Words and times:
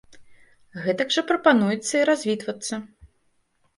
Гэтак 0.85 1.13
жа 1.17 1.21
прапануецца 1.31 1.93
і 1.99 2.03
развітвацца. 2.13 2.81